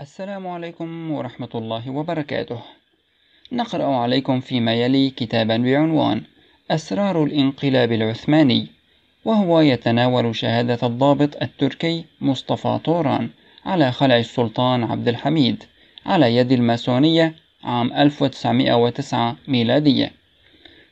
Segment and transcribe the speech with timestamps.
[0.00, 2.60] السلام عليكم ورحمة الله وبركاته.
[3.52, 6.22] نقرأ عليكم فيما يلي كتابا بعنوان
[6.70, 8.66] أسرار الانقلاب العثماني،
[9.24, 13.30] وهو يتناول شهادة الضابط التركي مصطفى طوران
[13.64, 15.64] على خلع السلطان عبد الحميد
[16.06, 17.34] على يد الماسونية
[17.64, 20.12] عام 1909 ميلادية.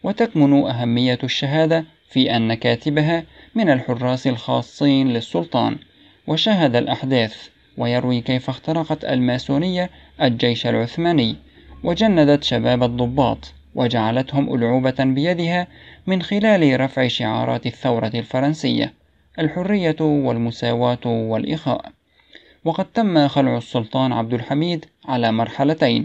[0.03, 3.25] وتكمن أهمية الشهادة في أن كاتبها
[3.55, 5.79] من الحراس الخاصين للسلطان،
[6.27, 9.91] وشاهد الأحداث ويروي كيف اخترقت الماسونية
[10.23, 11.37] الجيش العثماني
[11.85, 15.67] وجندت شباب الضباط وجعلتهم ألعوبة بيدها
[16.07, 18.93] من خلال رفع شعارات الثورة الفرنسية
[19.39, 21.93] الحرية والمساواة والإخاء.
[22.65, 26.05] وقد تم خلع السلطان عبد الحميد على مرحلتين.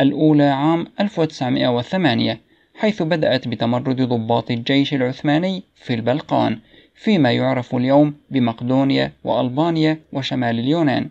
[0.00, 2.40] الأولى عام 1908
[2.74, 6.58] حيث بدأت بتمرد ضباط الجيش العثماني في البلقان.
[7.02, 11.08] فيما يعرف اليوم بمقدونيا وألبانيا وشمال اليونان.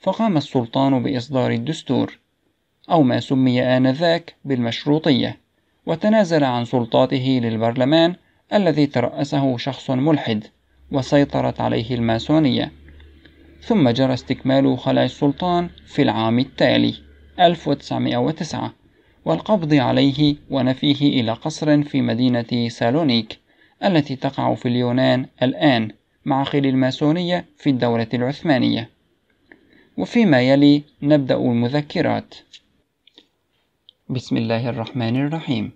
[0.00, 2.18] فقام السلطان بإصدار الدستور
[2.90, 5.38] أو ما سمي آنذاك بالمشروطية
[5.86, 8.14] وتنازل عن سلطاته للبرلمان
[8.52, 10.44] الذي ترأسه شخص ملحد
[10.92, 12.72] وسيطرت عليه الماسونية.
[13.62, 16.94] ثم جرى استكمال خلع السلطان في العام التالي
[17.40, 18.72] 1909
[19.24, 23.45] والقبض عليه ونفيه إلى قصر في مدينة سالونيك.
[23.84, 25.90] التي تقع في اليونان الآن
[26.24, 28.90] معقل الماسونية في الدولة العثمانية.
[29.96, 32.34] وفيما يلي نبدأ المذكرات.
[34.08, 35.72] بسم الله الرحمن الرحيم.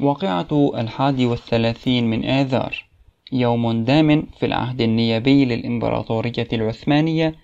[0.00, 2.84] واقعة الحادي والثلاثين من آذار.
[3.32, 7.34] يوم دام في العهد النيابي للإمبراطورية العثمانية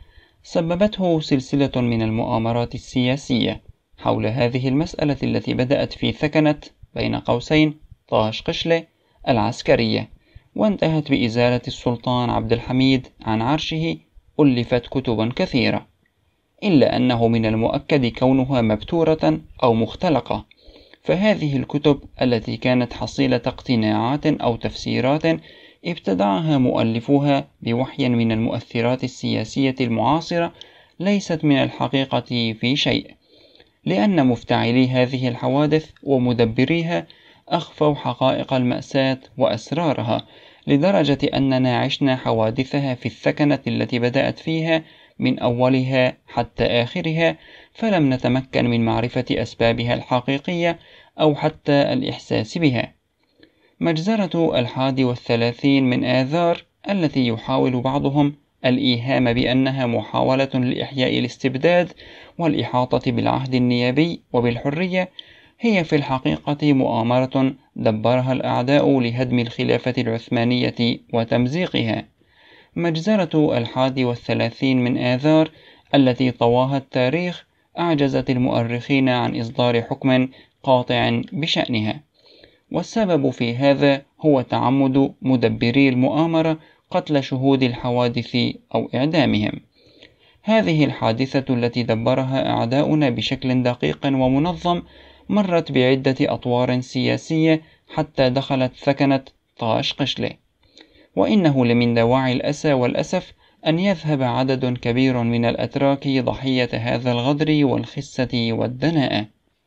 [0.43, 3.63] سببته سلسلة من المؤامرات السياسية
[3.99, 6.61] حول هذه المسألة التي بدأت في ثكنة
[6.95, 7.75] بين قوسين
[8.09, 8.85] طاش قشلة
[9.29, 10.09] العسكرية.
[10.57, 13.97] وانتهت بإزالة السلطان عبد الحميد عن عرشه
[14.41, 15.87] ألفت كتبا كثيرة.
[16.65, 20.45] إلا أنه من المؤكد كونها مبتورة أو مختلقة.
[21.03, 25.23] فهذه الكتب التي كانت حصيلة اقتناعات أو تفسيرات
[25.85, 30.53] ابتدعها مؤلفوها بوحي من المؤثرات السياسية المعاصرة
[31.01, 33.11] ليست من الحقيقة في شيء.
[33.85, 37.07] لأن مفتعلي هذه الحوادث ومدبريها
[37.49, 40.27] أخفوا حقائق المأساة وأسرارها
[40.67, 44.83] لدرجة أننا عشنا حوادثها في الثكنة التي بدأت فيها
[45.19, 47.37] من أولها حتى آخرها
[47.75, 50.79] فلم نتمكن من معرفة أسبابها الحقيقية
[51.21, 52.93] أو حتى الإحساس بها.
[53.81, 58.35] مجزرة الحادي والثلاثين من آذار التي يحاول بعضهم
[58.65, 61.93] الإيهام بأنها محاولة لإحياء الاستبداد
[62.39, 65.09] والإحاطة بالعهد النيابي وبالحرية
[65.61, 70.75] هي في الحقيقة مؤامرة دبرها الأعداء لهدم الخلافة العثمانية
[71.13, 72.05] وتمزيقها.
[72.77, 75.51] مجزرة الحادي والثلاثين من آذار
[75.95, 77.47] التي طواها التاريخ
[77.79, 80.29] أعجزت المؤرخين عن إصدار حكم
[80.63, 82.01] قاطع بشأنها.
[82.73, 86.59] والسبب في هذا هو تعمد مدبري المؤامرة
[86.91, 88.37] قتل شهود الحوادث
[88.75, 89.53] أو إعدامهم.
[90.43, 94.83] هذه الحادثة التي دبرها أعداؤنا بشكل دقيق ومنظم
[95.29, 97.63] مرت بعدة أطوار سياسية
[97.95, 99.21] حتى دخلت ثكنة
[99.59, 100.31] طاش قشلة.
[101.17, 103.33] وإنه لمن دواعي الأسى والأسف
[103.67, 109.27] أن يذهب عدد كبير من الأتراك ضحية هذا الغدر والخسة والدناءة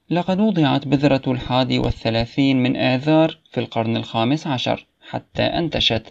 [0.09, 6.03] لقد وضعت بذرة الحادي والثلاثين من آذار في القرن الخامس عشر حتى أنتشت.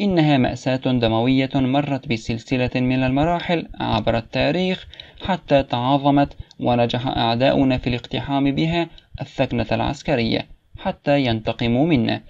[0.00, 4.86] إنها مأساة دموية مرت بسلسلة من المراحل عبر التاريخ
[5.24, 8.88] حتى تعاظمت ونجح أعداؤنا في الاقتحام بها
[9.20, 10.46] الثكنة العسكرية
[10.78, 12.22] حتى ينتقموا منا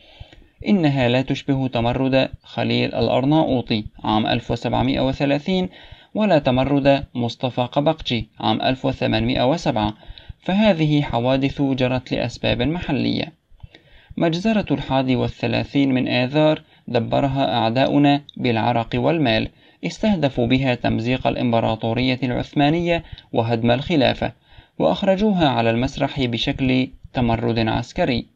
[0.68, 5.68] إنها لا تشبه تمرد خليل الأرناؤوطي عام 1730
[6.14, 9.94] ولا تمرد مصطفى قبقجي عام 1807
[10.40, 13.32] فهذه حوادث جرت لأسباب محلية.
[14.16, 19.48] مجزرة الحادي والثلاثين من آذار دبرها أعداؤنا بالعرق والمال
[19.84, 24.32] استهدفوا بها تمزيق الإمبراطورية العثمانية وهدم الخلافة
[24.78, 28.26] وأخرجوها على المسرح بشكل تمرد عسكري.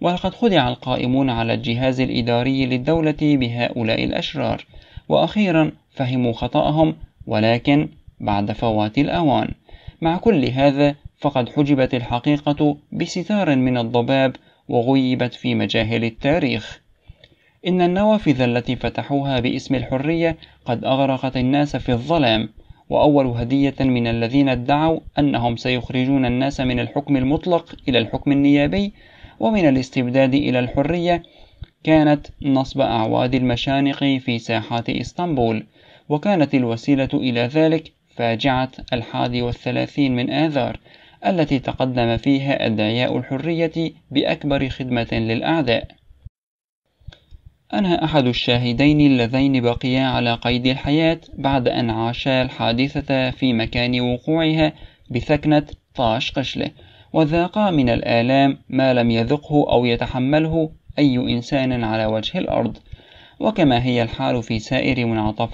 [0.00, 4.64] ولقد خدع القائمون على الجهاز الإداري للدولة بهؤلاء الأشرار
[5.08, 6.96] وأخيرا فهموا خطأهم
[7.26, 7.88] ولكن
[8.20, 9.50] بعد فوات الأوان.
[10.00, 14.36] مع كل هذا فقد حجبت الحقيقة بستار من الضباب
[14.68, 16.83] وغيبت في مجاهل التاريخ.
[17.66, 22.48] إن النوافذ التي فتحوها باسم الحرية قد أغرقت الناس في الظلام
[22.90, 28.92] وأول هدية من الذين ادعوا أنهم سيخرجون الناس من الحكم المطلق إلى الحكم النيابي
[29.40, 31.22] ومن الاستبداد إلى الحرية
[31.84, 35.66] كانت نصب أعواد المشانق في ساحات إسطنبول
[36.08, 40.78] وكانت الوسيلة إلى ذلك فاجعة الحادي والثلاثين من آذار
[41.26, 45.88] التي تقدم فيها أدعياء الحرية بأكبر خدمة للأعداء.
[47.78, 54.72] أنهى أحد الشاهدين اللذين بقيا على قيد الحياة بعد أن عاشا الحادثة في مكان وقوعها
[55.10, 56.70] بثكنة طاش قشلة
[57.12, 62.76] وذاقا من الآلام ما لم يذقه أو يتحمله أي إنسان على وجه الأرض.
[63.40, 65.42] وكما هي الحال في سائر منعطف